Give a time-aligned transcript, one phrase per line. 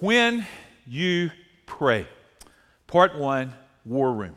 [0.00, 0.46] When
[0.86, 1.32] you
[1.66, 2.06] pray.
[2.86, 3.52] Part one
[3.84, 4.36] War Room.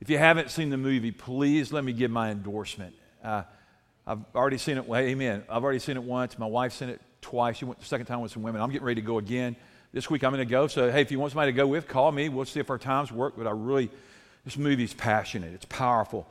[0.00, 2.96] If you haven't seen the movie, please let me give my endorsement.
[3.22, 3.44] Uh,
[4.04, 4.88] I've already seen it.
[4.88, 5.44] Well, amen.
[5.48, 6.36] I've already seen it once.
[6.36, 7.58] My wife's seen it twice.
[7.58, 8.60] She went the second time with some women.
[8.60, 9.54] I'm getting ready to go again.
[9.92, 10.66] This week I'm going to go.
[10.66, 12.28] So, hey, if you want somebody to go with, call me.
[12.28, 13.34] We'll see if our times work.
[13.36, 13.88] But I really,
[14.44, 15.54] this movie's passionate.
[15.54, 16.26] It's powerful.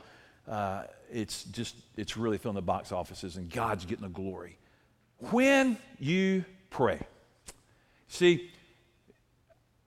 [0.46, 4.58] Uh, it's just, it's really filling the box offices, and God's getting the glory.
[5.30, 7.00] When you pray.
[8.12, 8.50] See,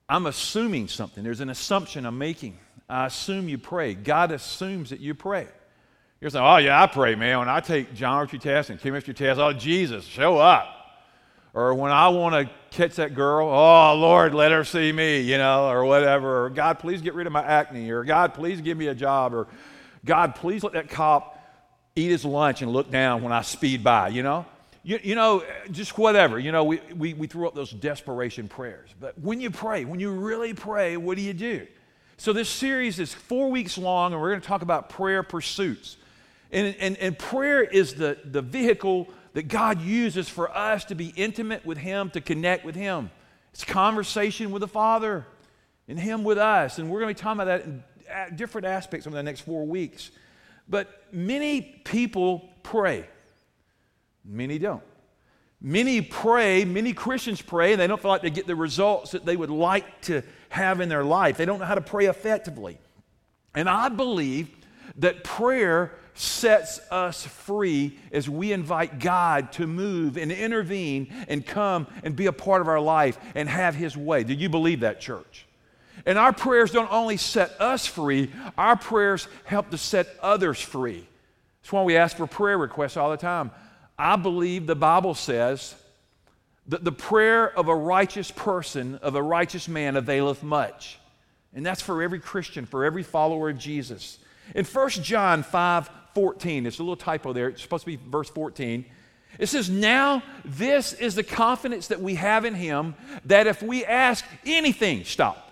[0.08, 1.22] I'm assuming something.
[1.22, 2.58] There's an assumption I'm making.
[2.88, 3.94] I assume you pray.
[3.94, 5.46] God assumes that you pray.
[6.20, 7.38] You're saying, oh, yeah, I pray, man.
[7.38, 10.66] When I take geometry tests and chemistry tests, oh, Jesus, show up.
[11.54, 15.38] Or when I want to catch that girl, oh, Lord, let her see me, you
[15.38, 16.46] know, or whatever.
[16.46, 17.88] Or God, please get rid of my acne.
[17.90, 19.34] Or God, please give me a job.
[19.34, 19.46] Or
[20.04, 21.40] God, please let that cop
[21.94, 24.46] eat his lunch and look down when I speed by, you know?
[24.86, 26.38] You, you know, just whatever.
[26.38, 28.88] You know, we, we, we threw up those desperation prayers.
[29.00, 31.66] But when you pray, when you really pray, what do you do?
[32.18, 35.96] So this series is four weeks long, and we're going to talk about prayer pursuits.
[36.52, 41.12] And, and, and prayer is the, the vehicle that God uses for us to be
[41.16, 43.10] intimate with Him, to connect with Him.
[43.52, 45.26] It's conversation with the Father
[45.88, 46.78] and Him with us.
[46.78, 47.64] And we're going to be talking about
[48.06, 50.12] that in different aspects over the next four weeks.
[50.68, 53.08] But many people pray.
[54.26, 54.82] Many don't.
[55.60, 59.24] Many pray, many Christians pray, and they don't feel like they get the results that
[59.24, 61.36] they would like to have in their life.
[61.36, 62.78] They don't know how to pray effectively.
[63.54, 64.50] And I believe
[64.98, 71.86] that prayer sets us free as we invite God to move and intervene and come
[72.02, 74.24] and be a part of our life and have His way.
[74.24, 75.46] Do you believe that, church?
[76.04, 81.06] And our prayers don't only set us free, our prayers help to set others free.
[81.62, 83.50] That's why we ask for prayer requests all the time.
[83.98, 85.74] I believe the Bible says
[86.68, 90.98] that the prayer of a righteous person, of a righteous man, availeth much.
[91.54, 94.18] And that's for every Christian, for every follower of Jesus.
[94.54, 97.48] In 1 John 5 14, there's a little typo there.
[97.48, 98.86] It's supposed to be verse 14.
[99.38, 102.94] It says, Now this is the confidence that we have in him
[103.26, 105.50] that if we ask anything, stop,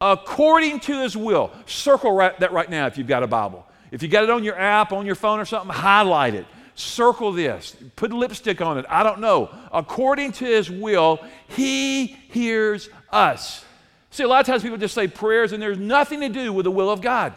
[0.00, 3.64] according to his will, circle right, that right now if you've got a Bible.
[3.92, 6.46] If you got it on your app, on your phone or something, highlight it
[6.78, 8.86] circle this, put lipstick on it.
[8.88, 9.50] I don't know.
[9.72, 13.64] According to his will, he hears us.
[14.10, 16.64] See, a lot of times people just say prayers and there's nothing to do with
[16.64, 17.34] the will of God.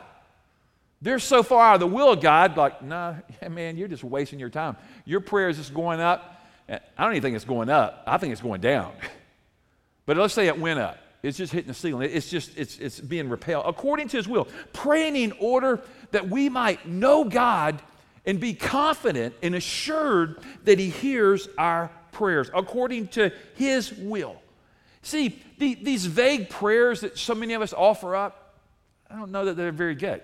[1.01, 3.15] They're so far out of the will of God, like, nah,
[3.49, 4.77] man, you're just wasting your time.
[5.05, 6.45] Your prayer is just going up.
[6.69, 8.03] I don't even think it's going up.
[8.05, 8.91] I think it's going down.
[10.07, 10.97] But let's say it went up.
[11.23, 12.09] It's just hitting the ceiling.
[12.11, 13.65] It's just, it's, it's being repelled.
[13.67, 15.79] According to his will, praying in order
[16.09, 17.79] that we might know God
[18.25, 24.41] and be confident and assured that He hears our prayers according to His will.
[25.01, 28.59] See, the, these vague prayers that so many of us offer up,
[29.09, 30.21] I don't know that they're very good.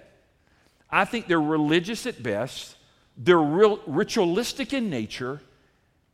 [0.90, 2.76] I think they're religious at best,
[3.18, 5.42] they're real, ritualistic in nature,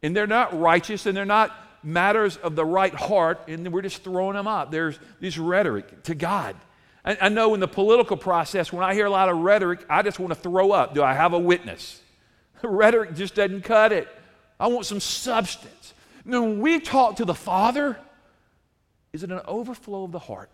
[0.02, 1.52] and they're not righteous and they're not
[1.84, 4.72] matters of the right heart, and we're just throwing them up.
[4.72, 6.56] There's this rhetoric to God.
[7.06, 10.02] I, I know in the political process, when I hear a lot of rhetoric, I
[10.02, 10.94] just want to throw up.
[10.94, 12.02] Do I have a witness?
[12.64, 14.08] rhetoric just doesn't cut it.
[14.59, 15.94] I want some substance.
[16.25, 17.97] Now, when we talk to the Father,
[19.12, 20.50] is it an overflow of the heart?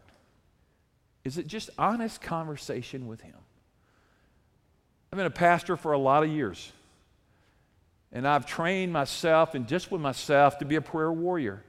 [1.23, 3.35] Is it just honest conversation with Him?
[5.11, 6.71] I've been a pastor for a lot of years,
[8.11, 11.63] and I've trained myself and disciplined myself to be a prayer warrior.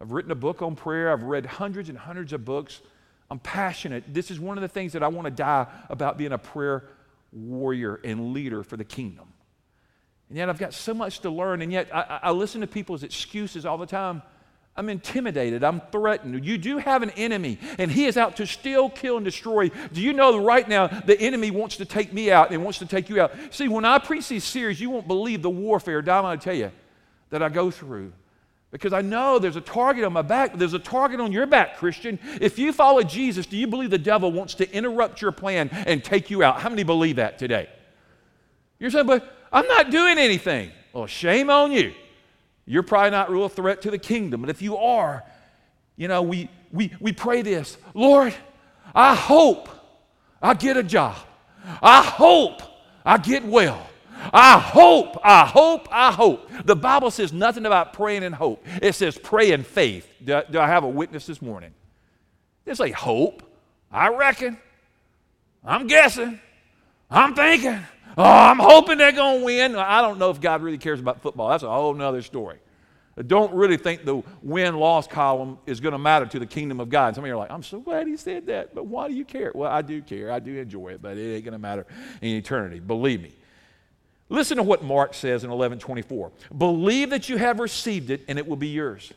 [0.00, 2.80] I've written a book on prayer, I've read hundreds and hundreds of books.
[3.30, 4.04] I'm passionate.
[4.12, 6.84] This is one of the things that I want to die about being a prayer
[7.32, 9.32] warrior and leader for the kingdom.
[10.28, 13.02] And yet I've got so much to learn, and yet I, I listen to people's
[13.02, 14.22] excuses all the time.
[14.76, 15.64] I'm intimidated.
[15.64, 16.44] I'm threatened.
[16.44, 19.70] You do have an enemy, and he is out to steal, kill, and destroy.
[19.92, 22.86] Do you know right now the enemy wants to take me out and wants to
[22.86, 23.32] take you out?
[23.50, 26.70] See, when I preach these series, you won't believe the warfare, Dom, I tell you,
[27.30, 28.12] that I go through.
[28.70, 31.76] Because I know there's a target on my back, there's a target on your back,
[31.78, 32.20] Christian.
[32.40, 36.04] If you follow Jesus, do you believe the devil wants to interrupt your plan and
[36.04, 36.60] take you out?
[36.60, 37.68] How many believe that today?
[38.78, 40.70] You're saying, but I'm not doing anything.
[40.92, 41.92] Well, shame on you.
[42.64, 44.40] You're probably not real threat to the kingdom.
[44.40, 45.24] But if you are,
[45.96, 48.32] you know, we, we, we pray this Lord,
[48.94, 49.68] I hope
[50.40, 51.16] I get a job.
[51.82, 52.62] I hope
[53.04, 53.89] I get well.
[54.32, 56.50] I hope, I hope, I hope.
[56.64, 58.64] The Bible says nothing about praying in hope.
[58.82, 60.08] It says pray in faith.
[60.22, 61.72] Do I, do I have a witness this morning?
[62.66, 63.42] It's a hope.
[63.90, 64.58] I reckon.
[65.64, 66.40] I'm guessing.
[67.10, 67.80] I'm thinking.
[68.16, 69.76] Oh, I'm hoping they're going to win.
[69.76, 71.48] I don't know if God really cares about football.
[71.48, 72.58] That's a whole nother story.
[73.16, 76.80] I don't really think the win loss column is going to matter to the kingdom
[76.80, 77.14] of God.
[77.14, 79.24] Some of you are like, I'm so glad he said that, but why do you
[79.24, 79.52] care?
[79.54, 80.32] Well, I do care.
[80.32, 81.86] I do enjoy it, but it ain't going to matter
[82.22, 82.80] in eternity.
[82.80, 83.32] Believe me.
[84.30, 86.30] Listen to what Mark says in 1124.
[86.56, 89.12] Believe that you have received it and it will be yours.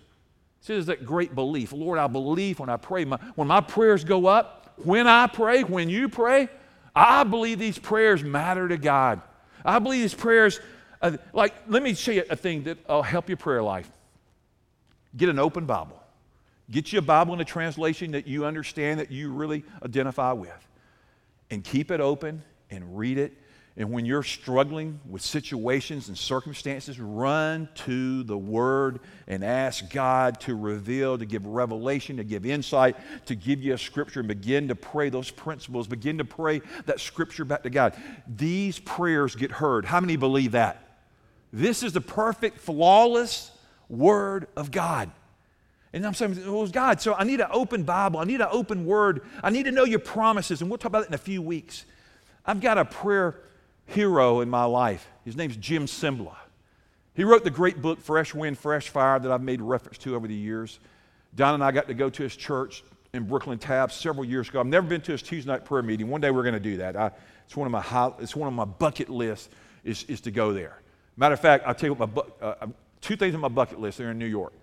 [0.62, 1.72] See, there's that great belief.
[1.72, 3.06] Lord, I believe when I pray.
[3.06, 6.50] My, when my prayers go up, when I pray, when you pray,
[6.96, 9.22] I believe these prayers matter to God.
[9.64, 10.60] I believe these prayers,
[11.00, 13.90] uh, like, let me show you a thing that will help your prayer life.
[15.16, 16.02] Get an open Bible.
[16.72, 20.68] Get you a Bible in a translation that you understand, that you really identify with.
[21.52, 23.38] And keep it open and read it
[23.76, 30.40] and when you're struggling with situations and circumstances, run to the Word and ask God
[30.42, 34.68] to reveal, to give revelation, to give insight, to give you a scripture, and begin
[34.68, 35.88] to pray those principles.
[35.88, 37.96] Begin to pray that scripture back to God.
[38.28, 39.86] These prayers get heard.
[39.86, 41.00] How many believe that?
[41.52, 43.50] This is the perfect, flawless
[43.90, 45.10] Word of God.
[45.94, 48.20] And I'm saying, well, God, so I need an open Bible.
[48.20, 49.22] I need an open Word.
[49.42, 50.62] I need to know your promises.
[50.62, 51.86] And we'll talk about it in a few weeks.
[52.46, 53.40] I've got a prayer
[53.86, 55.08] hero in my life.
[55.26, 56.36] His name's Jim Cymbala.
[57.16, 60.28] He wrote the great book, Fresh Wind, Fresh Fire, that I've made reference to over
[60.28, 60.80] the years.
[61.36, 62.84] Don and I got to go to his church
[63.14, 64.60] in Brooklyn Tabs several years ago.
[64.60, 66.10] I've never been to his Tuesday night prayer meeting.
[66.10, 66.96] One day we're going to do that.
[66.96, 67.12] I,
[67.46, 69.50] it's, one of my high, it's one of my bucket lists
[69.84, 70.82] is, is to go there.
[71.16, 72.68] Matter of fact, I'll tell you what my bu- uh,
[73.02, 74.00] two things on my bucket list.
[74.00, 74.54] They're in New York.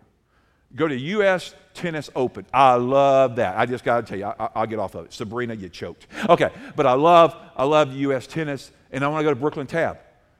[0.74, 1.54] Go to U.S.
[1.74, 2.46] Tennis Open.
[2.52, 3.58] I love that.
[3.58, 5.12] I just got to tell you, I, will get off of it.
[5.12, 6.06] Serena, you choked.
[6.28, 8.26] Okay, but I love, I love U.S.
[8.26, 9.98] Tennis and I want to go to Brooklyn Tab.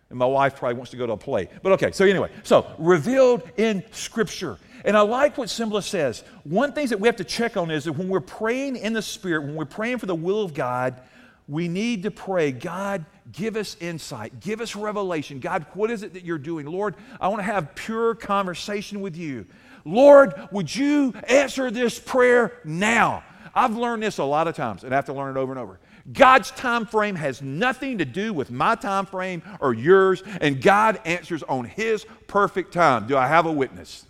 [0.08, 1.48] And my wife probably wants to go to a play.
[1.62, 4.58] But okay, so anyway, so revealed in Scripture.
[4.84, 6.24] And I like what Cymbala says.
[6.44, 9.02] One thing that we have to check on is that when we're praying in the
[9.02, 11.00] Spirit, when we're praying for the will of God,
[11.46, 15.40] we need to pray, God, give us insight, give us revelation.
[15.40, 16.66] God, what is it that you're doing?
[16.66, 19.46] Lord, I want to have pure conversation with you.
[19.84, 23.24] Lord, would you answer this prayer now?
[23.54, 25.60] I've learned this a lot of times and I have to learn it over and
[25.60, 25.80] over.
[26.12, 31.00] God's time frame has nothing to do with my time frame or yours, and God
[31.04, 33.06] answers on His perfect time.
[33.06, 34.04] Do I have a witness?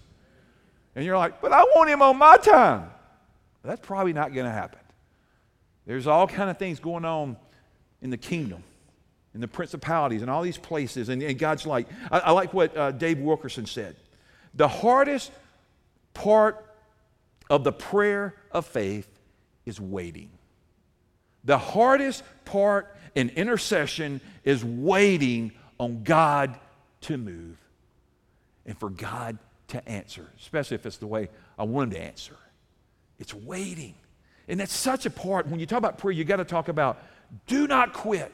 [0.94, 2.90] And you're like, but I want Him on my time.
[3.62, 4.78] That's probably not going to happen.
[5.87, 7.37] There's all kind of things going on
[8.00, 8.62] in the kingdom,
[9.34, 11.08] in the principalities, and all these places.
[11.08, 13.96] And, and God's like, I, I like what uh, Dave Wilkerson said.
[14.55, 15.32] The hardest
[16.15, 16.65] part
[17.49, 19.09] of the prayer of faith
[19.67, 20.31] is waiting.
[21.45, 26.59] The hardest part in intercession is waiting on God
[27.03, 27.57] to move
[28.67, 31.29] and for God to answer, especially if it's the way
[31.59, 32.37] I want Him to answer.
[33.19, 33.95] It's waiting.
[34.49, 35.47] And that's such a part.
[35.47, 37.03] When you talk about prayer, you got to talk about
[37.47, 38.33] do not quit,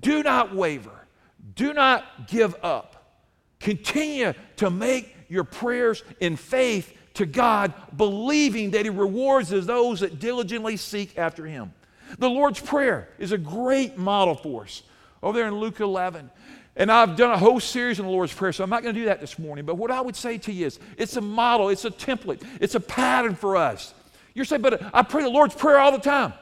[0.00, 1.06] do not waver,
[1.54, 3.22] do not give up.
[3.58, 10.18] Continue to make your prayers in faith to God, believing that He rewards those that
[10.18, 11.72] diligently seek after Him.
[12.18, 14.82] The Lord's Prayer is a great model for us
[15.22, 16.30] over there in Luke 11.
[16.76, 19.00] And I've done a whole series on the Lord's Prayer, so I'm not going to
[19.00, 19.64] do that this morning.
[19.64, 22.74] But what I would say to you is it's a model, it's a template, it's
[22.74, 23.94] a pattern for us.
[24.34, 26.34] You're saying, but I pray the Lord's Prayer all the time.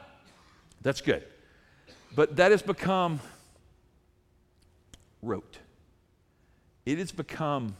[0.81, 1.23] That's good.
[2.13, 3.21] But that has become
[5.21, 5.57] rote.
[6.85, 7.77] It has become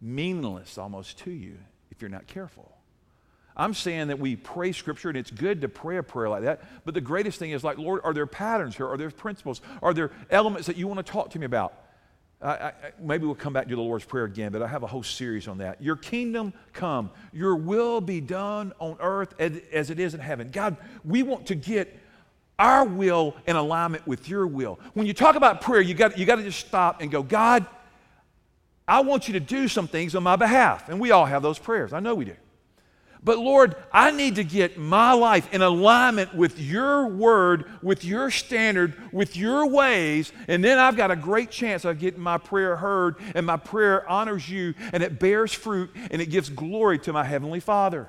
[0.00, 1.56] meaningless almost to you
[1.96, 2.70] if you're not careful.
[3.56, 6.62] I'm saying that we pray scripture and it's good to pray a prayer like that.
[6.84, 8.86] But the greatest thing is like, Lord, are there patterns here?
[8.86, 9.62] Are there principles?
[9.82, 11.72] Are there elements that you want to talk to me about?
[12.42, 14.86] I, I, maybe we'll come back to the Lord's Prayer again, but I have a
[14.86, 15.80] whole series on that.
[15.80, 20.50] Your kingdom come, your will be done on earth as, as it is in heaven.
[20.50, 21.98] God, we want to get
[22.58, 24.78] our will in alignment with your will.
[24.92, 27.66] When you talk about prayer, you got, you got to just stop and go, God,
[28.88, 30.88] I want you to do some things on my behalf.
[30.88, 31.92] And we all have those prayers.
[31.92, 32.36] I know we do.
[33.26, 38.30] But Lord, I need to get my life in alignment with your word, with your
[38.30, 42.76] standard, with your ways, and then I've got a great chance of getting my prayer
[42.76, 47.12] heard, and my prayer honors you, and it bears fruit, and it gives glory to
[47.12, 48.08] my Heavenly Father.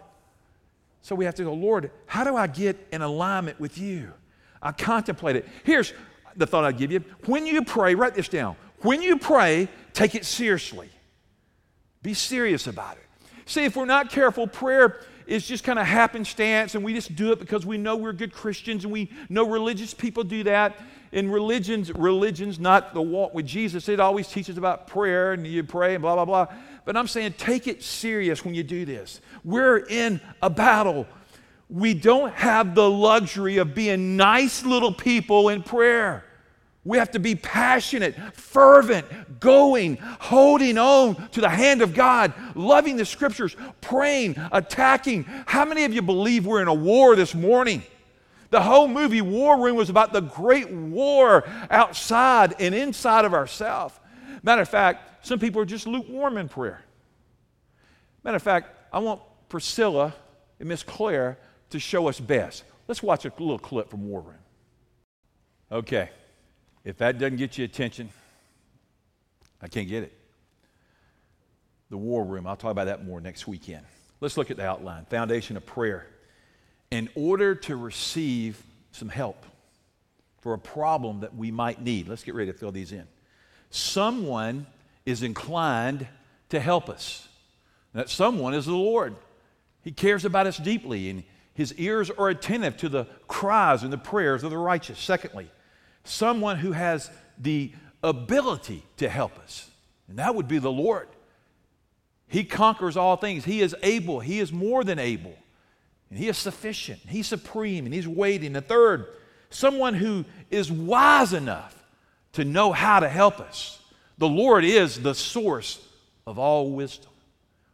[1.02, 4.14] So we have to go, Lord, how do I get in alignment with you?
[4.62, 5.48] I contemplate it.
[5.64, 5.94] Here's
[6.36, 7.04] the thought I'd give you.
[7.26, 8.56] When you pray, write this down.
[8.82, 10.90] When you pray, take it seriously.
[12.04, 13.04] Be serious about it.
[13.46, 17.32] See, if we're not careful, prayer is just kind of happenstance and we just do
[17.32, 20.78] it because we know we're good Christians and we know religious people do that.
[21.12, 25.64] In religions, religions, not the walk with Jesus, it always teaches about prayer and you
[25.64, 26.48] pray and blah, blah, blah.
[26.86, 29.20] But I'm saying take it serious when you do this.
[29.44, 31.08] We're in a battle.
[31.70, 36.24] We don't have the luxury of being nice little people in prayer.
[36.88, 42.96] We have to be passionate, fervent, going, holding on to the hand of God, loving
[42.96, 45.26] the scriptures, praying, attacking.
[45.26, 47.84] How many of you believe we're in a war this morning?
[48.52, 53.94] The whole movie War Room was about the great war outside and inside of ourselves.
[54.42, 56.82] Matter of fact, some people are just lukewarm in prayer.
[58.24, 60.16] Matter of fact, I want Priscilla
[60.58, 61.36] and Miss Clara
[61.70, 62.64] to show us best.
[62.88, 64.36] Let's watch a little clip from War Room.
[65.70, 66.12] Okay.
[66.88, 68.10] If that doesn't get you attention,
[69.62, 70.18] I can't get it.
[71.90, 73.86] The war room, I'll talk about that more next weekend.
[74.22, 76.08] Let's look at the outline foundation of prayer.
[76.90, 78.64] In order to receive
[78.94, 79.46] some help
[80.40, 83.06] for a problem that we might need, let's get ready to fill these in.
[83.70, 84.66] Someone
[85.06, 86.08] is inclined
[86.52, 87.28] to help us.
[87.92, 89.14] That someone is the Lord.
[89.84, 93.98] He cares about us deeply, and his ears are attentive to the cries and the
[93.98, 95.00] prayers of the righteous.
[95.00, 95.50] Secondly,
[96.08, 97.72] someone who has the
[98.04, 99.70] ability to help us,
[100.08, 101.08] and that would be the Lord.
[102.28, 103.46] He conquers all things.
[103.46, 105.36] He is able, He is more than able,
[106.10, 107.00] and He is sufficient.
[107.08, 108.54] He's supreme, and He's waiting.
[108.54, 109.08] The third,
[109.50, 111.74] someone who is wise enough
[112.34, 113.80] to know how to help us.
[114.18, 115.80] The Lord is the source
[116.26, 117.12] of all wisdom.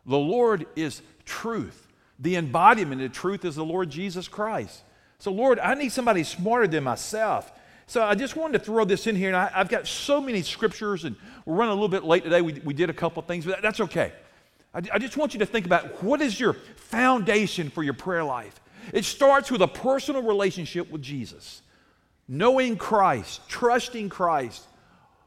[0.06, 1.88] The Lord is truth.
[2.20, 4.84] The embodiment of truth is the Lord Jesus Christ.
[5.20, 7.52] So, Lord, I need somebody smarter than myself.
[7.88, 10.42] So I just wanted to throw this in here, and I, have got so many
[10.42, 12.42] scriptures, and we're running a little bit late today.
[12.42, 14.14] We, we did a couple things, but that's okay.
[14.74, 18.24] I, I just want you to think about what is your foundation for your prayer
[18.24, 18.60] life.
[18.92, 21.62] It starts with a personal relationship with Jesus,
[22.28, 24.66] knowing Christ, trusting Christ,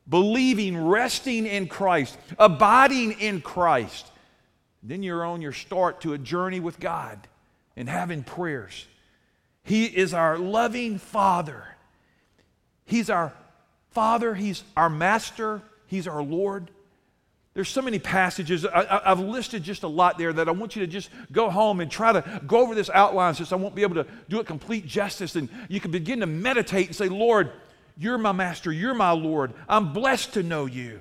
[0.09, 4.07] believing, resting in Christ, abiding in Christ.
[4.83, 7.19] Then you're on your start to a journey with God
[7.77, 8.87] and having prayers.
[9.63, 11.76] He is our loving Father.
[12.87, 13.33] He's our
[13.91, 16.71] Father, He's our Master, He's our Lord.
[17.55, 18.67] There's so many passages.
[18.67, 21.81] I, have listed just a lot there that I want you to just go home
[21.81, 24.47] and try to go over this outline since I won't be able to do it
[24.47, 25.37] complete justice.
[25.37, 27.51] And you can begin to meditate and say, Lord,
[27.97, 29.55] you're my master, you're my Lord.
[29.71, 31.01] I'm blessed to know you.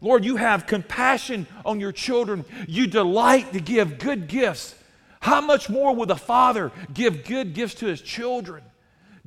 [0.00, 2.46] Lord, you have compassion on your children.
[2.66, 4.74] You delight to give good gifts.
[5.20, 8.62] How much more will the Father give good gifts to his children?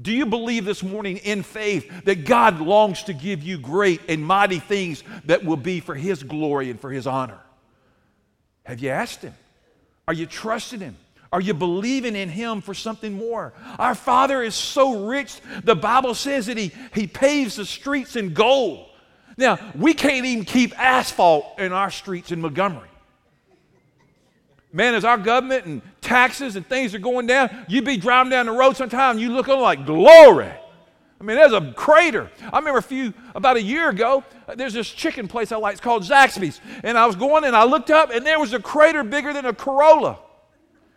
[0.03, 4.23] Do you believe this morning in faith that God longs to give you great and
[4.23, 7.39] mighty things that will be for His glory and for His honor?
[8.65, 9.33] Have you asked Him?
[10.05, 10.97] Are you trusting Him?
[11.31, 13.53] Are you believing in Him for something more?
[13.79, 18.33] Our Father is so rich, the Bible says that He, he paves the streets in
[18.33, 18.89] gold.
[19.37, 22.89] Now, we can't even keep asphalt in our streets in Montgomery.
[24.75, 28.47] Man, as our government and taxes and things are going down, you'd be driving down
[28.47, 30.51] the road sometime and you look on like glory.
[31.21, 32.29] I mean, there's a crater.
[32.51, 34.23] I remember a few, about a year ago,
[34.55, 35.73] there's this chicken place I like.
[35.73, 36.59] It's called Zaxby's.
[36.83, 39.45] And I was going and I looked up and there was a crater bigger than
[39.45, 40.17] a Corolla.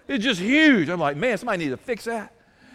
[0.09, 0.89] It's just huge.
[0.89, 2.33] I'm like, man, somebody needs to fix that.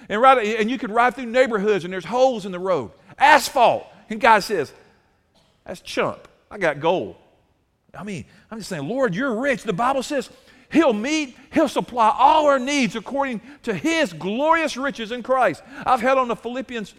[0.07, 3.87] And, right, and you can ride through neighborhoods and there's holes in the road, asphalt.
[4.09, 4.71] And God says,
[5.65, 6.27] that's chump.
[6.51, 7.15] I got gold.
[7.93, 9.63] I mean, I'm just saying, Lord, you're rich.
[9.63, 10.29] The Bible says
[10.71, 15.63] He'll meet, He'll supply all our needs according to His glorious riches in Christ.
[15.85, 16.93] I've held on to Philippians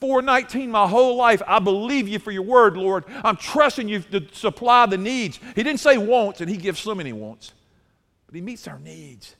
[0.00, 1.42] 4:19 my whole life.
[1.46, 3.04] I believe you for your word, Lord.
[3.24, 5.38] I'm trusting you to supply the needs.
[5.54, 7.52] He didn't say wants, and He gives so many wants,
[8.26, 9.34] but He meets our needs.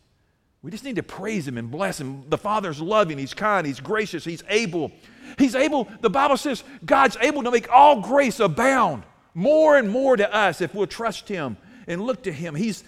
[0.62, 2.24] We just need to praise Him and bless Him.
[2.28, 4.92] The Father's loving, He's kind, He's gracious, He's able.
[5.38, 9.04] He's able, the Bible says, God's able to make all grace abound
[9.34, 12.54] more and more to us if we'll trust Him and look to Him.
[12.54, 12.82] He's,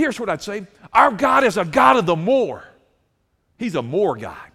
[0.00, 2.64] Here's what I'd say our God is a God of the more.
[3.58, 4.50] He's a more God.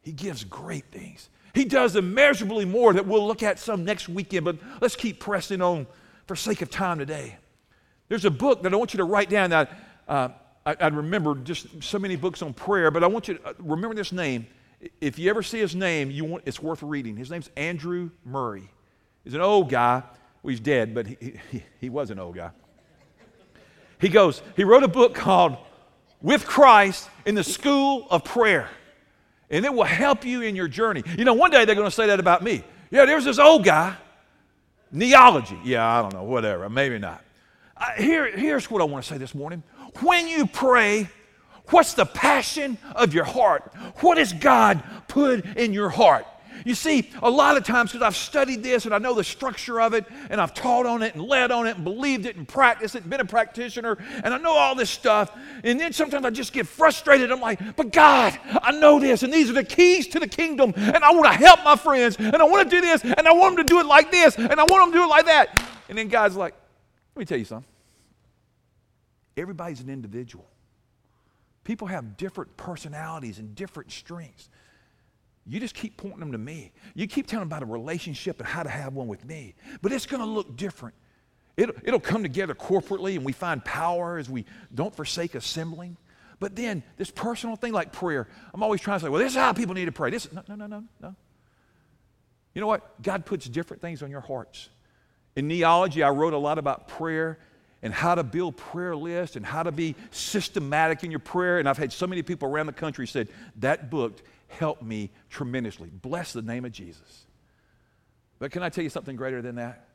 [0.00, 1.28] He gives great things.
[1.56, 5.60] He does immeasurably more that we'll look at some next weekend, but let's keep pressing
[5.60, 5.88] on
[6.28, 7.36] for sake of time today.
[8.08, 9.72] There's a book that I want you to write down that
[10.06, 10.28] uh,
[10.64, 13.52] I, I, remember just so many books on prayer, but I want you to uh,
[13.58, 14.46] remember this name.
[15.00, 17.16] If you ever see his name, you want, it's worth reading.
[17.16, 18.70] His name's Andrew Murray.
[19.24, 20.04] He's an old guy.
[20.44, 22.50] Well, he's dead, but he, he, he was an old guy.
[24.00, 25.56] He goes, he wrote a book called
[26.22, 28.68] With Christ in the School of Prayer.
[29.50, 31.02] And it will help you in your journey.
[31.18, 32.62] You know, one day they're going to say that about me.
[32.90, 33.96] Yeah, there's this old guy,
[34.90, 35.58] neology.
[35.64, 37.24] Yeah, I don't know, whatever, maybe not.
[37.96, 39.62] Here, here's what I want to say this morning.
[40.02, 41.08] When you pray,
[41.70, 43.72] what's the passion of your heart?
[44.00, 46.26] What has God put in your heart?
[46.64, 49.80] You see, a lot of times, because I've studied this and I know the structure
[49.80, 52.46] of it, and I've taught on it and led on it and believed it and
[52.46, 55.36] practiced it and been a practitioner, and I know all this stuff.
[55.64, 57.32] And then sometimes I just get frustrated.
[57.32, 60.72] I'm like, but God, I know this, and these are the keys to the kingdom,
[60.76, 63.32] and I want to help my friends, and I want to do this, and I
[63.32, 65.26] want them to do it like this, and I want them to do it like
[65.26, 65.58] that.
[65.88, 66.54] And then God's like,
[67.14, 67.68] let me tell you something.
[69.36, 70.46] Everybody's an individual.
[71.64, 74.48] People have different personalities and different strengths.
[75.50, 76.70] You just keep pointing them to me.
[76.94, 79.56] You keep telling them about a relationship and how to have one with me.
[79.82, 80.94] But it's going to look different.
[81.56, 85.96] It'll, it'll come together corporately and we find power as we don't forsake assembling.
[86.38, 89.38] But then this personal thing like prayer, I'm always trying to say, well, this is
[89.38, 90.10] how people need to pray.
[90.10, 91.16] This no, no, no, no, no.
[92.54, 93.02] You know what?
[93.02, 94.68] God puts different things on your hearts.
[95.34, 97.40] In neology, I wrote a lot about prayer
[97.82, 101.58] and how to build prayer lists and how to be systematic in your prayer.
[101.58, 105.90] And I've had so many people around the country said, that book helped me tremendously.
[105.90, 107.26] Bless the name of Jesus.
[108.38, 109.88] But can I tell you something greater than that?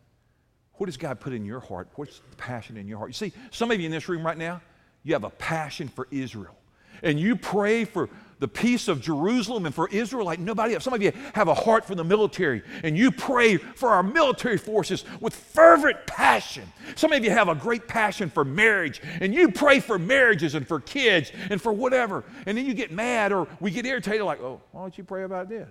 [0.73, 1.89] What does God put in your heart?
[1.95, 3.09] What's the passion in your heart?
[3.09, 4.61] You see, some of you in this room right now,
[5.03, 6.55] you have a passion for Israel.
[7.01, 8.09] And you pray for
[8.39, 10.83] the peace of Jerusalem and for Israel like nobody else.
[10.83, 14.57] Some of you have a heart for the military and you pray for our military
[14.57, 16.65] forces with fervent passion.
[16.95, 20.67] Some of you have a great passion for marriage and you pray for marriages and
[20.67, 22.23] for kids and for whatever.
[22.45, 25.23] And then you get mad or we get irritated like, oh, why don't you pray
[25.23, 25.69] about this?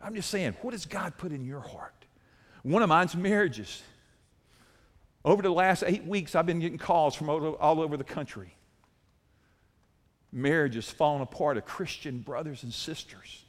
[0.00, 1.94] I'm just saying, what does God put in your heart?
[2.62, 3.82] One of mine's marriages.
[5.24, 8.56] Over the last eight weeks, I've been getting calls from all over the country
[10.32, 13.44] marriages falling apart of Christian brothers and sisters,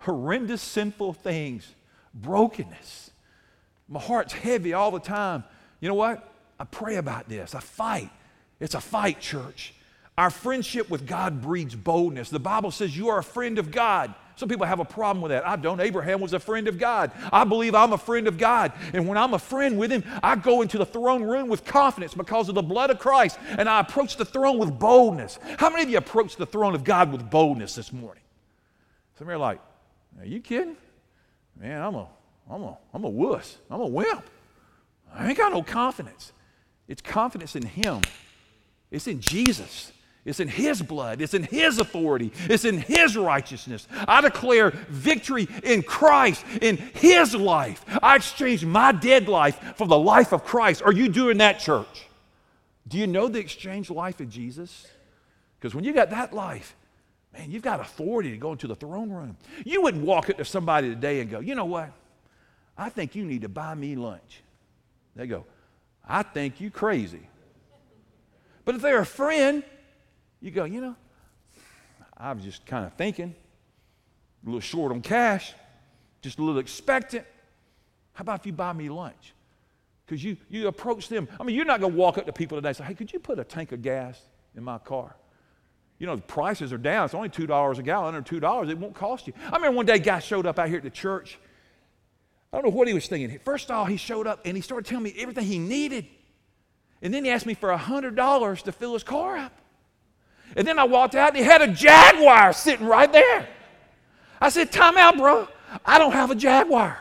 [0.00, 1.74] horrendous sinful things,
[2.14, 3.10] brokenness.
[3.88, 5.44] My heart's heavy all the time.
[5.80, 6.32] You know what?
[6.58, 7.54] I pray about this.
[7.54, 8.10] I fight.
[8.60, 9.74] It's a fight, church.
[10.18, 12.28] Our friendship with God breeds boldness.
[12.28, 14.14] The Bible says you are a friend of God.
[14.36, 15.46] Some people have a problem with that.
[15.46, 15.80] I don't.
[15.80, 17.10] Abraham was a friend of God.
[17.30, 18.72] I believe I'm a friend of God.
[18.94, 22.14] And when I'm a friend with him, I go into the throne room with confidence
[22.14, 23.38] because of the blood of Christ.
[23.58, 25.38] And I approach the throne with boldness.
[25.58, 28.22] How many of you approach the throne of God with boldness this morning?
[29.18, 29.60] Some of you are like,
[30.18, 30.76] are you kidding?
[31.58, 32.08] Man, I'm a,
[32.50, 33.58] I'm a, I'm a wuss.
[33.70, 34.24] I'm a wimp.
[35.14, 36.32] I ain't got no confidence.
[36.88, 38.00] It's confidence in him.
[38.90, 39.92] It's in Jesus.
[40.24, 41.22] It's in His blood.
[41.22, 42.32] It's in His authority.
[42.48, 43.88] It's in His righteousness.
[44.06, 47.84] I declare victory in Christ, in His life.
[48.02, 50.82] I exchange my dead life for the life of Christ.
[50.82, 52.06] Are you doing that, church?
[52.86, 54.86] Do you know the exchange life of Jesus?
[55.58, 56.76] Because when you got that life,
[57.32, 59.36] man, you've got authority to go into the throne room.
[59.64, 61.92] You wouldn't walk up to somebody today and go, you know what?
[62.76, 64.42] I think you need to buy me lunch.
[65.16, 65.44] They go,
[66.06, 67.28] I think you crazy.
[68.64, 69.62] But if they're a friend,
[70.40, 70.96] you go, you know,
[72.16, 73.34] I was just kind of thinking,
[74.42, 75.52] a little short on cash,
[76.22, 77.24] just a little expectant.
[78.12, 79.34] How about if you buy me lunch?
[80.06, 81.28] Because you, you approach them.
[81.38, 83.12] I mean, you're not going to walk up to people today and say, hey, could
[83.12, 84.20] you put a tank of gas
[84.56, 85.14] in my car?
[85.98, 87.04] You know, the prices are down.
[87.04, 88.70] It's only $2 a gallon, under $2.
[88.70, 89.34] It won't cost you.
[89.46, 91.38] I remember one day a guy showed up out here at the church.
[92.52, 93.38] I don't know what he was thinking.
[93.44, 96.06] First of all, he showed up and he started telling me everything he needed.
[97.02, 99.59] And then he asked me for $100 to fill his car up.
[100.60, 103.48] And then I walked out and he had a Jaguar sitting right there.
[104.42, 105.48] I said, Time out, bro.
[105.86, 106.98] I don't have a Jaguar.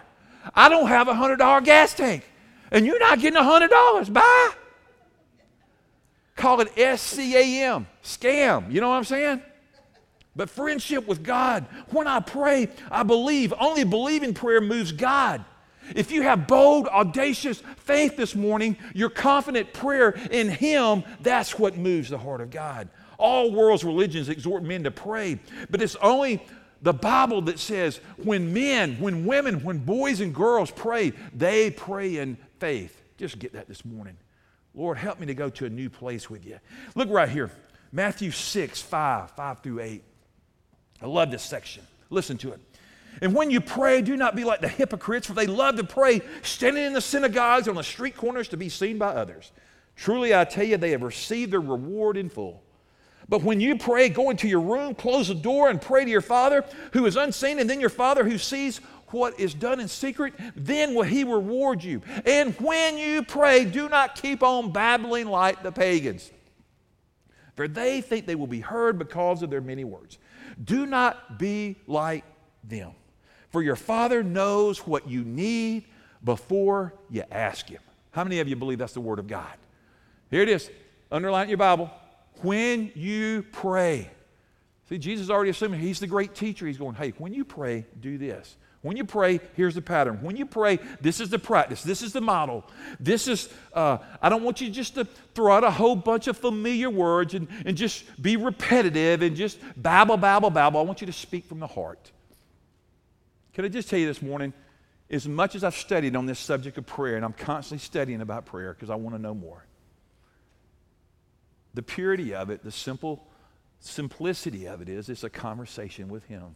[0.55, 2.23] I don't have a $100 gas tank.
[2.71, 4.13] And you're not getting a $100.
[4.13, 4.51] Bye.
[6.37, 8.71] Call it SCAM, scam.
[8.71, 9.41] You know what I'm saying?
[10.37, 13.53] But friendship with God, when I pray, I believe.
[13.59, 15.43] Only believing prayer moves God.
[15.93, 21.75] If you have bold, audacious faith this morning, your confident prayer in Him, that's what
[21.75, 22.87] moves the heart of God.
[23.19, 26.41] All world's religions exhort men to pray, but it's only
[26.81, 32.17] the Bible that says when men, when women, when boys and girls pray, they pray
[32.17, 32.99] in faith.
[33.17, 34.15] Just get that this morning.
[34.73, 36.59] Lord, help me to go to a new place with you.
[36.95, 37.51] Look right here
[37.91, 40.03] Matthew 6, 5, 5 through 8.
[41.01, 41.83] I love this section.
[42.09, 42.61] Listen to it.
[43.21, 46.21] And when you pray, do not be like the hypocrites, for they love to pray
[46.41, 49.51] standing in the synagogues on the street corners to be seen by others.
[49.95, 52.63] Truly, I tell you, they have received their reward in full.
[53.29, 56.19] But when you pray, go into your room, close the door, and pray to your
[56.19, 60.33] Father who is unseen, and then your Father who sees what is done in secret,
[60.55, 62.01] then will he reward you.
[62.25, 66.31] And when you pray, do not keep on babbling like the pagans,
[67.55, 70.17] for they think they will be heard because of their many words.
[70.63, 72.23] Do not be like
[72.63, 72.91] them,
[73.51, 75.85] for your Father knows what you need
[76.23, 77.81] before you ask Him.
[78.11, 79.53] How many of you believe that's the Word of God?
[80.31, 80.69] Here it is.
[81.11, 81.91] Underline your Bible.
[82.41, 84.09] When you pray,
[84.89, 86.65] See, Jesus already assuming he's the great teacher.
[86.65, 88.57] He's going, hey, when you pray, do this.
[88.81, 90.19] When you pray, here's the pattern.
[90.23, 91.83] When you pray, this is the practice.
[91.83, 92.65] This is the model.
[92.99, 96.37] This is, uh, I don't want you just to throw out a whole bunch of
[96.37, 100.79] familiar words and, and just be repetitive and just babble, babble, babble.
[100.79, 102.11] I want you to speak from the heart.
[103.53, 104.53] Can I just tell you this morning,
[105.11, 108.47] as much as I've studied on this subject of prayer, and I'm constantly studying about
[108.47, 109.65] prayer because I want to know more,
[111.73, 113.25] the purity of it, the simple
[113.79, 116.55] simplicity of it is it's a conversation with Him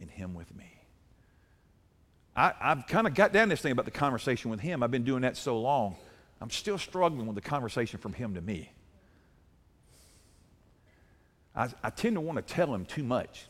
[0.00, 0.72] and Him with me.
[2.34, 4.82] I, have kind of got down this thing about the conversation with Him.
[4.82, 5.96] I've been doing that so long.
[6.40, 8.70] I'm still struggling with the conversation from Him to me.
[11.54, 13.46] I, I tend to want to tell Him too much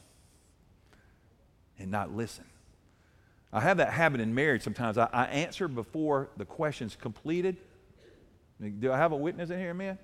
[1.78, 2.44] and not listen.
[3.52, 4.98] I have that habit in marriage sometimes.
[4.98, 7.56] I, I answer before the question's completed.
[8.78, 9.98] Do I have a witness in here, man?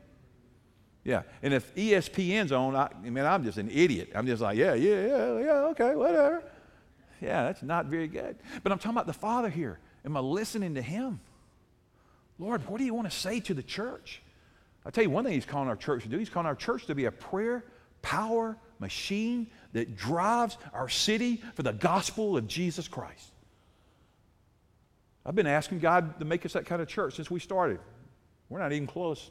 [1.05, 1.23] Yeah.
[1.43, 4.13] And if ESPN's on, I, I mean, I'm just an idiot.
[4.15, 6.45] I'm just like, yeah, yeah, yeah, yeah, okay, whatever.
[7.21, 8.37] Yeah, that's not very good.
[8.63, 9.79] But I'm talking about the Father here.
[10.05, 11.21] Am I listening to Him?
[12.39, 14.23] Lord, what do you want to say to the church?
[14.85, 16.19] I'll tell you one thing He's calling our church to do.
[16.19, 17.65] He's calling our church to be a prayer
[18.03, 23.31] power machine that drives our city for the gospel of Jesus Christ.
[25.25, 27.79] I've been asking God to make us that kind of church since we started.
[28.49, 29.31] We're not even close.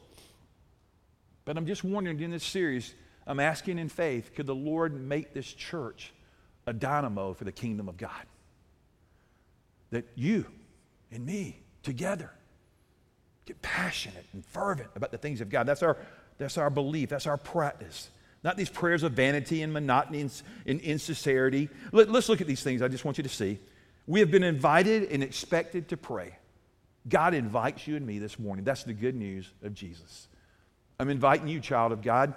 [1.46, 2.94] But I'm just wondering in this series,
[3.26, 6.14] I'm asking in faith, could the Lord make this church
[6.68, 8.26] a dynamo for the kingdom of God?
[9.92, 10.46] That you
[11.12, 12.32] and me together
[13.46, 15.66] get passionate and fervent about the things of God.
[15.66, 15.98] That's our,
[16.38, 18.10] that's our belief, that's our practice.
[18.44, 20.22] Not these prayers of vanity and monotony
[20.66, 21.70] and, insincerity.
[21.92, 23.60] Let, let's look at these things I just want you to see.
[24.08, 26.36] We have been invited and expected to pray.
[27.08, 28.66] God invites you and me this morning.
[28.66, 30.28] That's the good news of Jesus.
[31.02, 32.36] I'm inviting you, child of God.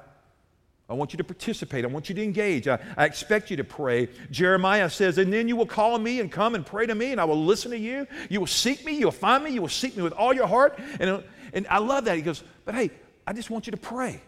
[0.88, 1.84] I want you to participate.
[1.84, 2.66] I want you to engage.
[2.66, 4.08] I, I, expect you to pray.
[4.30, 7.20] Jeremiah says, And then you will call me and come and pray to me, and
[7.20, 8.06] I will listen to you.
[8.30, 8.94] You will seek me.
[8.94, 9.50] You'll find me.
[9.50, 10.78] You will seek me with all your heart.
[10.98, 11.22] And,
[11.52, 12.16] and I love that.
[12.16, 12.90] He goes, But hey,
[13.26, 14.22] I just want you to pray.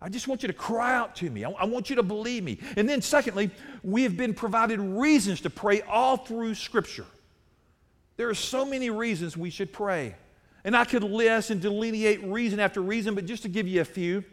[0.00, 1.44] I just want you to cry out to me.
[1.44, 2.58] I, I want you to believe me.
[2.78, 3.50] And then, secondly,
[3.82, 7.06] we have been provided reasons to pray all through Scripture.
[8.16, 10.14] There are so many reasons we should pray.
[10.66, 13.84] And I could list and delineate reason after reason, but just to give you a
[13.84, 14.24] few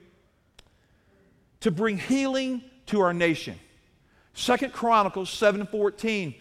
[1.60, 3.58] to bring healing to our nation.
[4.34, 6.34] Second Chronicles 7:14.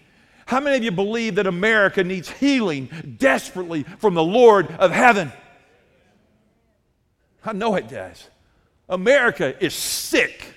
[0.46, 5.30] How many of you believe that America needs healing desperately from the Lord of heaven?
[7.44, 8.30] I know it does.
[8.88, 10.54] America is sick.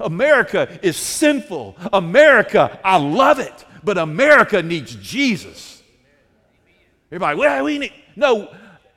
[0.00, 1.76] America is sinful.
[1.92, 5.82] America, I love it, but America needs Jesus.
[7.12, 8.52] Everybody, well, we need, no,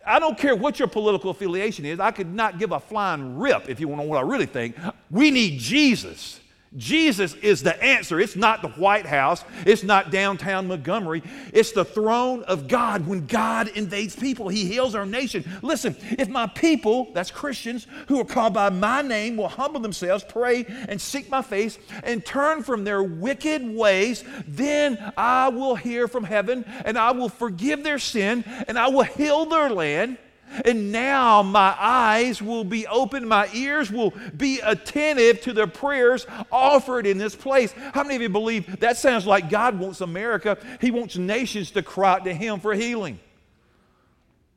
[0.05, 1.99] I don't care what your political affiliation is.
[1.99, 4.45] I could not give a flying rip if you want to know what I really
[4.45, 4.75] think.
[5.09, 6.39] We need Jesus.
[6.77, 8.19] Jesus is the answer.
[8.19, 9.43] It's not the White House.
[9.65, 11.23] It's not downtown Montgomery.
[11.53, 14.49] It's the throne of God when God invades people.
[14.49, 15.45] He heals our nation.
[15.61, 20.25] Listen, if my people, that's Christians, who are called by my name, will humble themselves,
[20.27, 26.07] pray, and seek my face, and turn from their wicked ways, then I will hear
[26.07, 30.17] from heaven, and I will forgive their sin, and I will heal their land.
[30.63, 36.25] And now my eyes will be open, my ears will be attentive to the prayers
[36.51, 37.73] offered in this place.
[37.73, 40.57] How many of you believe that sounds like God wants America?
[40.79, 43.19] He wants nations to cry out to Him for healing.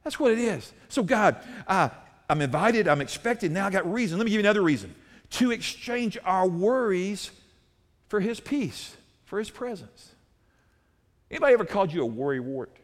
[0.04, 0.72] That's what it is.
[0.88, 1.88] So, God, uh,
[2.28, 4.18] I'm invited, I'm expected, now I got reason.
[4.18, 4.94] Let me give you another reason
[5.30, 7.30] to exchange our worries
[8.08, 10.12] for His peace, for His presence.
[11.30, 12.77] Anybody ever called you a worry wart?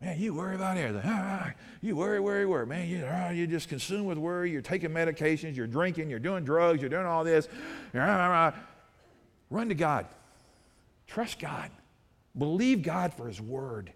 [0.00, 1.54] Man, you worry about everything.
[1.82, 2.66] You worry, worry, worry.
[2.66, 4.50] Man, you, ah, you're just consumed with worry.
[4.50, 7.48] You're taking medications, you're drinking, you're doing drugs, you're doing all this.
[7.92, 10.06] Run to God.
[11.06, 11.70] Trust God.
[12.36, 13.92] Believe God for His word.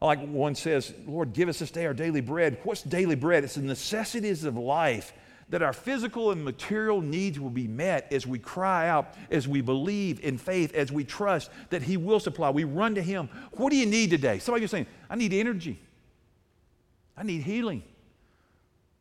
[0.00, 2.58] Like one says, Lord, give us this day our daily bread.
[2.64, 3.44] What's daily bread?
[3.44, 5.12] It's the necessities of life
[5.50, 9.60] that our physical and material needs will be met as we cry out, as we
[9.60, 12.50] believe in faith, as we trust that He will supply.
[12.50, 13.28] We run to Him.
[13.52, 14.38] What do you need today?
[14.38, 15.78] Somebody is saying, I need energy.
[17.16, 17.82] I need healing.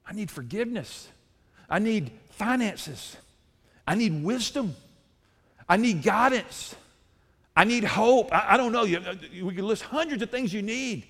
[0.05, 1.07] I need forgiveness.
[1.69, 3.15] I need finances.
[3.87, 4.75] I need wisdom.
[5.67, 6.75] I need guidance.
[7.55, 8.33] I need hope.
[8.33, 8.83] I, I don't know.
[8.83, 11.05] You, uh, we can list hundreds of things you need.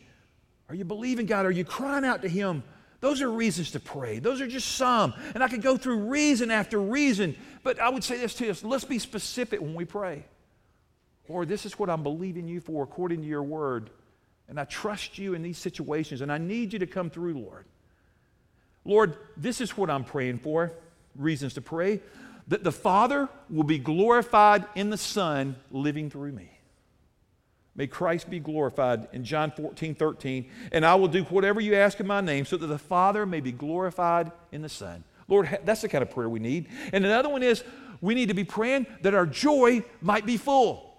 [0.67, 1.45] Are you believing God?
[1.45, 2.62] Are you crying out to Him?
[3.01, 4.19] Those are reasons to pray.
[4.19, 5.13] Those are just some.
[5.33, 8.63] And I could go through reason after reason, but I would say this to us
[8.63, 10.25] let's be specific when we pray.
[11.29, 13.91] Lord, this is what I'm believing you for according to your word.
[14.47, 17.65] And I trust you in these situations, and I need you to come through, Lord.
[18.83, 20.73] Lord, this is what I'm praying for.
[21.15, 22.01] Reasons to pray.
[22.49, 26.49] that the Father will be glorified in the Son living through me.
[27.75, 30.49] May Christ be glorified in John 14, 13.
[30.71, 33.39] And I will do whatever you ask in my name so that the Father may
[33.39, 35.03] be glorified in the Son.
[35.27, 36.67] Lord, that's the kind of prayer we need.
[36.91, 37.63] And another one is
[38.01, 40.89] we need to be praying that our joy might be full.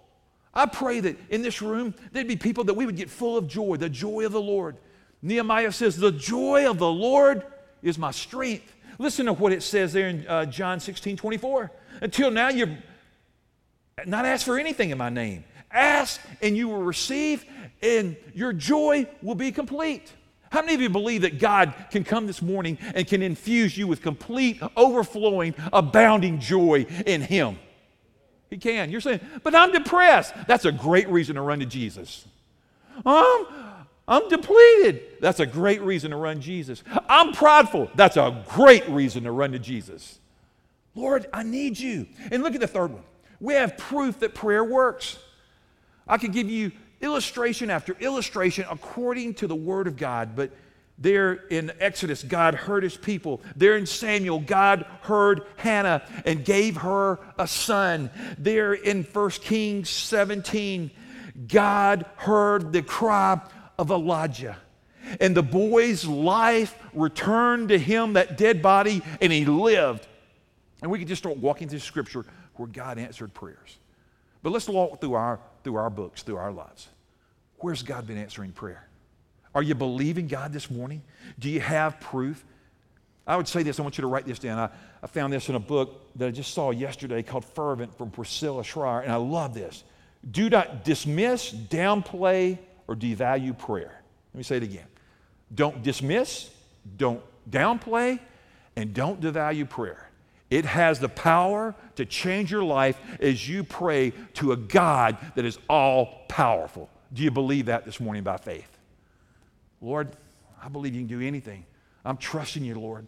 [0.53, 3.47] I pray that in this room there'd be people that we would get full of
[3.47, 4.77] joy, the joy of the Lord.
[5.23, 7.45] Nehemiah says, The joy of the Lord
[7.83, 8.75] is my strength.
[8.99, 11.71] Listen to what it says there in uh, John 16 24.
[12.03, 12.77] Until now, you've
[14.07, 15.45] not asked for anything in my name.
[15.73, 17.45] Ask and you will receive,
[17.83, 20.13] and your joy will be complete.
[20.51, 23.87] How many of you believe that God can come this morning and can infuse you
[23.87, 27.57] with complete, overflowing, abounding joy in Him?
[28.51, 28.91] He can.
[28.91, 30.35] You're saying, but I'm depressed.
[30.49, 32.27] That's a great reason to run to Jesus.
[33.07, 33.47] Um,
[34.09, 35.03] I'm depleted.
[35.21, 36.83] That's a great reason to run to Jesus.
[37.09, 37.89] I'm prideful.
[37.95, 40.19] That's a great reason to run to Jesus.
[40.97, 42.09] Lord, I need you.
[42.33, 43.05] And look at the third one.
[43.39, 45.17] We have proof that prayer works.
[46.11, 50.51] I could give you illustration after illustration according to the Word of God, but
[50.99, 53.41] there in Exodus, God heard his people.
[53.57, 58.11] There in Samuel, God heard Hannah and gave her a son.
[58.37, 60.91] There in 1 Kings 17,
[61.49, 63.41] God heard the cry
[63.79, 64.59] of Elijah.
[65.21, 70.07] And the boy's life returned to him, that dead body, and he lived.
[70.83, 73.79] And we could just start walking through Scripture where God answered prayers.
[74.43, 76.89] But let's walk through our, through our books, through our lives.
[77.59, 78.89] Where's God been answering prayer?
[79.55, 81.03] Are you believing God this morning?
[81.39, 82.45] Do you have proof?
[83.27, 84.59] I would say this, I want you to write this down.
[84.59, 84.71] I,
[85.03, 88.65] I found this in a book that I just saw yesterday called Fervent from Priscilla
[88.65, 89.85] Shirer, and I love this.
[90.29, 94.03] Do not dismiss, downplay, or devalue prayer.
[94.35, 94.87] Let me say it again.
[95.55, 96.51] Don't dismiss,
[96.97, 98.21] don't downplay,
[98.77, 100.10] and don't devalue prayer.
[100.51, 105.45] It has the power to change your life as you pray to a God that
[105.45, 106.91] is all powerful.
[107.13, 108.69] Do you believe that this morning by faith?
[109.81, 110.09] Lord,
[110.63, 111.65] I believe you can do anything.
[112.05, 113.07] I'm trusting you, Lord.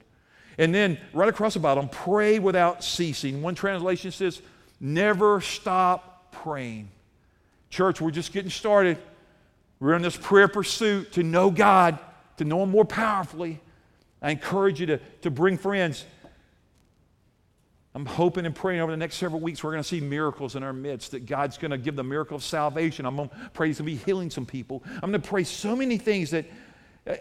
[0.59, 3.43] And then right across the bottom, pray without ceasing.
[3.43, 4.41] One translation says,
[4.81, 6.91] never stop praying.
[7.71, 8.99] Church, we're just getting started.
[9.81, 11.99] We're in this prayer pursuit to know God,
[12.37, 13.61] to know Him more powerfully.
[14.21, 16.05] I encourage you to, to bring friends.
[17.95, 20.63] I'm hoping and praying over the next several weeks we're going to see miracles in
[20.63, 23.05] our midst, that God's going to give the miracle of salvation.
[23.05, 24.83] I'm going to pray He's going to be healing some people.
[25.03, 26.47] I'm going to pray so many things that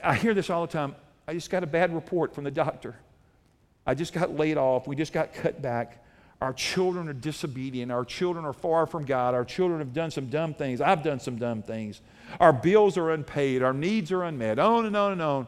[0.03, 0.95] I hear this all the time.
[1.27, 2.95] I just got a bad report from the doctor.
[3.86, 4.88] I just got laid off.
[4.88, 6.03] We just got cut back.
[6.39, 7.91] Our children are disobedient.
[7.91, 9.36] Our children are far from God.
[9.36, 10.81] Our children have done some dumb things.
[10.81, 12.01] I've done some dumb things.
[12.39, 13.62] Our bills are unpaid.
[13.62, 14.57] Our needs are unmet.
[14.57, 15.47] On and on and on.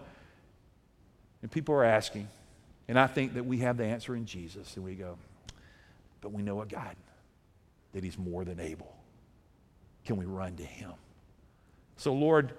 [1.41, 2.27] And people are asking,
[2.93, 4.75] and I think that we have the answer in Jesus.
[4.75, 5.17] And we go,
[6.21, 6.95] but we know a God
[7.93, 8.95] that He's more than able.
[10.06, 10.91] Can we run to Him?
[11.97, 12.53] So, Lord,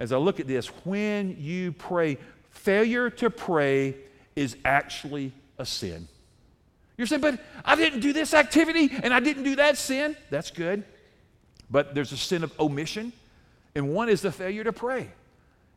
[0.00, 2.18] as I look at this, when you pray,
[2.50, 3.94] failure to pray
[4.34, 6.08] is actually a sin.
[6.96, 10.16] You're saying, but I didn't do this activity and I didn't do that sin.
[10.30, 10.82] That's good.
[11.70, 13.12] But there's a sin of omission,
[13.76, 15.10] and one is the failure to pray.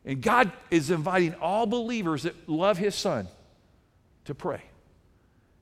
[0.04, 3.28] And God is inviting all believers that love His Son
[4.30, 4.62] to pray.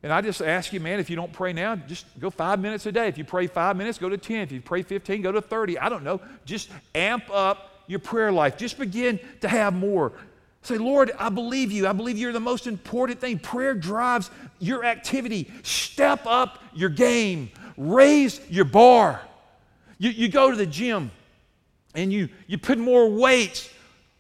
[0.03, 2.87] And I just ask you, man, if you don't pray now, just go five minutes
[2.87, 3.09] a day.
[3.09, 4.43] If you pray five minutes, go to 10.
[4.43, 5.79] If you pray 15, go to 30.
[5.79, 6.21] I don't know.
[6.45, 8.57] Just amp up your prayer life.
[8.57, 10.13] Just begin to have more.
[10.63, 11.89] Say, Lord, I believe you.
[11.89, 13.39] I believe you're the most important thing.
[13.41, 15.51] Prayer drives your activity.
[15.63, 19.21] Step up your game, raise your bar.
[19.99, 21.11] You, you go to the gym
[21.95, 23.69] and you, you put more weights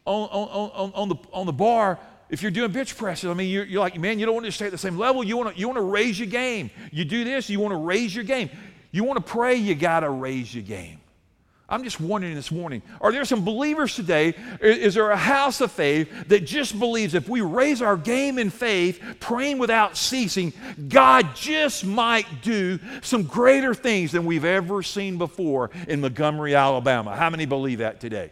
[0.04, 1.98] on, on, on, on, the, on the bar
[2.30, 4.52] if you're doing bench presses, I mean, you're, you're, like, man, you don't want to
[4.52, 5.24] stay at the same level.
[5.24, 6.70] You want to, you want to raise your game.
[6.92, 8.50] You do this, you want to raise your game.
[8.90, 11.00] You want to pray, you got to raise your game.
[11.70, 14.34] I'm just wondering this morning are there some believers today?
[14.60, 18.48] Is there a house of faith that just believes if we raise our game in
[18.48, 20.54] faith, praying without ceasing,
[20.88, 27.14] God just might do some greater things than we've ever seen before in Montgomery, Alabama?
[27.14, 28.30] How many believe that today?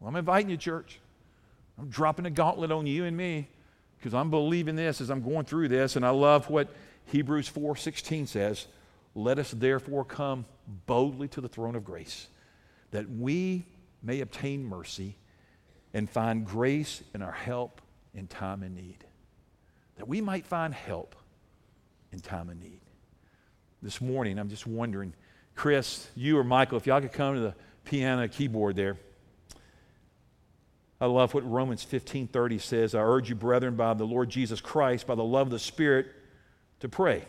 [0.00, 1.00] Well, I'm inviting you, church.
[1.78, 3.48] I'm dropping a gauntlet on you and me
[3.98, 5.96] because I'm believing this as I'm going through this.
[5.96, 6.68] And I love what
[7.06, 8.66] Hebrews 4:16 says.
[9.14, 10.44] Let us therefore come
[10.86, 12.28] boldly to the throne of grace,
[12.90, 13.66] that we
[14.02, 15.16] may obtain mercy
[15.94, 17.80] and find grace in our help
[18.14, 19.04] in time of need.
[19.96, 21.16] That we might find help
[22.12, 22.80] in time of need.
[23.80, 25.14] This morning, I'm just wondering,
[25.54, 28.98] Chris, you or Michael, if y'all could come to the piano keyboard there.
[31.00, 32.94] I love what Romans 15:30 says.
[32.94, 36.06] I urge you, brethren, by the Lord Jesus Christ, by the love of the Spirit,
[36.80, 37.24] to pray,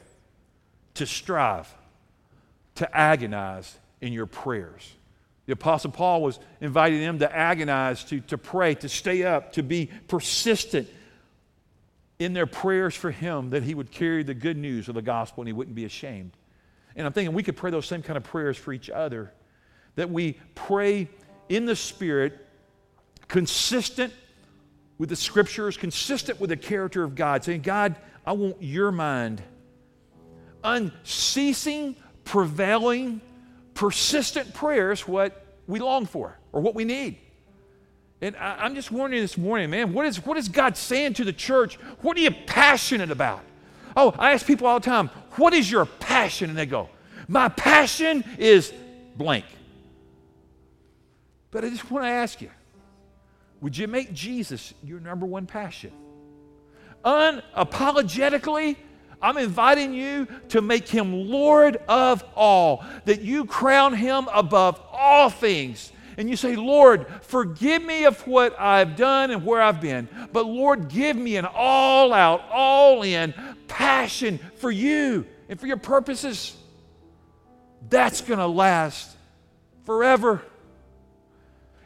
[0.94, 1.74] to strive,
[2.76, 4.94] to agonize in your prayers.
[5.48, 9.64] The Apostle Paul was inviting them to agonize, to, to pray, to stay up, to
[9.64, 10.90] be persistent
[12.20, 15.42] in their prayers for him that he would carry the good news of the gospel
[15.42, 16.32] and he wouldn't be ashamed.
[16.96, 19.32] And I'm thinking we could pray those same kind of prayers for each other,
[19.96, 21.10] that we pray
[21.48, 22.47] in the Spirit,
[23.28, 24.14] consistent
[24.98, 29.42] with the scriptures, consistent with the character of God, saying, God, I want your mind.
[30.64, 33.22] Unceasing, prevailing,
[33.74, 37.18] persistent prayers what we long for or what we need.
[38.22, 41.24] And I, am just wondering this morning, man, what is, what is God saying to
[41.24, 41.76] the church?
[42.02, 43.42] What are you passionate about?
[43.96, 46.50] Oh, I ask people all the time, what is your passion?
[46.50, 46.90] And they go,
[47.28, 48.74] my passion is
[49.16, 49.46] blank.
[51.52, 52.50] But I just want to ask you,
[53.62, 55.92] would you make Jesus your number one passion?
[57.04, 58.76] Unapologetically,
[59.22, 65.30] I'm inviting you to make him Lord of all, that you crown him above all
[65.30, 65.92] things.
[66.18, 70.10] And you say, Lord, forgive me of what I've done and where I've been.
[70.34, 73.36] But Lord, give me an all out, all in
[73.68, 76.56] passion for you and for your purposes.
[77.90, 79.16] That's going to last
[79.86, 80.42] forever.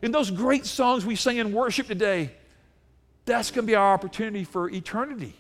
[0.02, 2.32] In those great songs we sing in worship today,
[3.26, 5.36] that's going to be our opportunity for eternity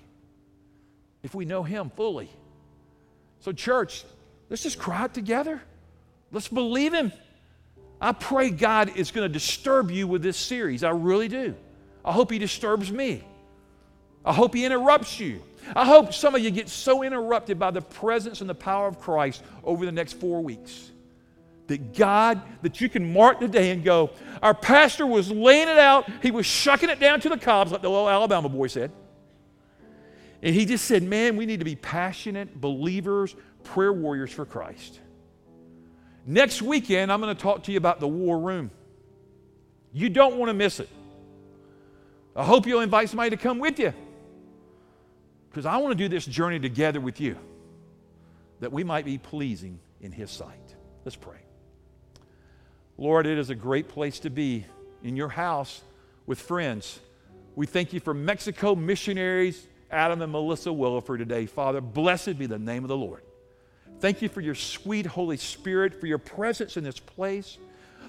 [1.23, 2.29] if we know Him fully.
[3.39, 4.03] So, church,
[4.49, 5.61] let's just cry out together.
[6.31, 7.11] Let's believe Him.
[7.99, 10.83] I pray God is going to disturb you with this series.
[10.83, 11.55] I really do.
[12.05, 13.23] I hope He disturbs me.
[14.23, 15.41] I hope He interrupts you.
[15.75, 18.99] I hope some of you get so interrupted by the presence and the power of
[18.99, 20.91] Christ over the next four weeks
[21.71, 25.77] that God, that you can mark the day and go, our pastor was laying it
[25.77, 28.91] out, he was shucking it down to the cobs, like the little Alabama boy said.
[30.41, 34.99] And he just said, Man, we need to be passionate believers, prayer warriors for Christ.
[36.25, 38.69] Next weekend, I'm going to talk to you about the war room.
[39.93, 40.89] You don't want to miss it.
[42.35, 43.93] I hope you'll invite somebody to come with you
[45.49, 47.37] because I want to do this journey together with you
[48.59, 50.75] that we might be pleasing in His sight.
[51.05, 51.39] Let's pray.
[53.01, 54.63] Lord, it is a great place to be
[55.03, 55.81] in your house
[56.27, 56.99] with friends.
[57.55, 61.47] We thank you for Mexico missionaries Adam and Melissa Williford today.
[61.47, 63.23] Father, blessed be the name of the Lord.
[64.01, 67.57] Thank you for your sweet Holy Spirit, for your presence in this place.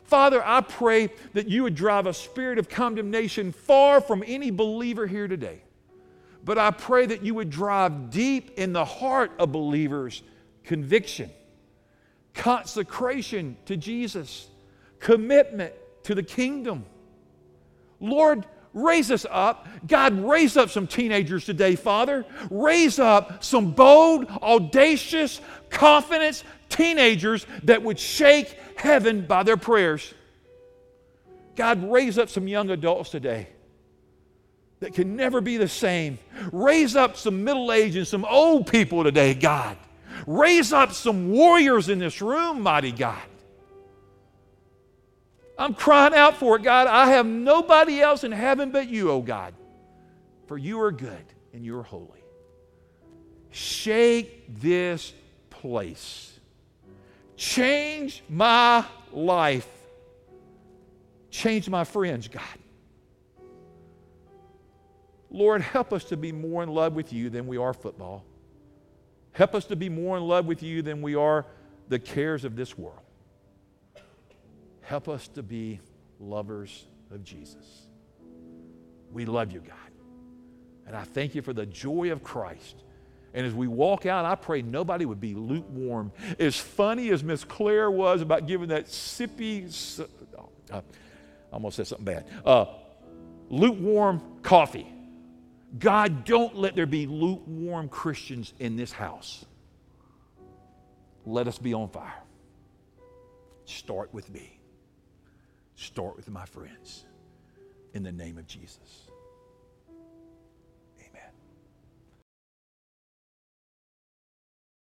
[0.04, 5.06] Father, I pray that you would drive a spirit of condemnation far from any believer
[5.06, 5.62] here today.
[6.44, 10.22] But I pray that you would drive deep in the heart of believers
[10.64, 11.30] conviction,
[12.34, 14.48] consecration to Jesus,
[15.02, 16.86] commitment to the kingdom.
[18.00, 19.68] Lord, Raise us up.
[19.86, 22.24] God, raise up some teenagers today, Father.
[22.50, 30.14] Raise up some bold, audacious, confident teenagers that would shake heaven by their prayers.
[31.54, 33.48] God, raise up some young adults today
[34.80, 36.18] that can never be the same.
[36.50, 39.76] Raise up some middle aged and some old people today, God.
[40.26, 43.22] Raise up some warriors in this room, mighty God.
[45.62, 46.88] I'm crying out for it, God.
[46.88, 49.54] I have nobody else in heaven but you, oh God.
[50.46, 52.24] For you are good and you are holy.
[53.50, 55.14] Shake this
[55.50, 56.36] place.
[57.36, 59.68] Change my life.
[61.30, 62.42] Change my friends, God.
[65.30, 68.24] Lord, help us to be more in love with you than we are football.
[69.30, 71.46] Help us to be more in love with you than we are
[71.88, 73.01] the cares of this world.
[74.82, 75.80] Help us to be
[76.20, 77.86] lovers of Jesus.
[79.10, 79.76] We love you, God.
[80.86, 82.82] And I thank you for the joy of Christ.
[83.34, 86.12] And as we walk out, I pray nobody would be lukewarm.
[86.38, 90.00] As funny as Miss Clara was about giving that sippy,
[90.70, 90.82] uh, I
[91.52, 92.66] almost said something bad, uh,
[93.48, 94.86] lukewarm coffee.
[95.78, 99.44] God, don't let there be lukewarm Christians in this house.
[101.24, 102.22] Let us be on fire.
[103.64, 104.58] Start with me.
[105.82, 107.06] Start with my friends
[107.92, 109.01] in the name of Jesus.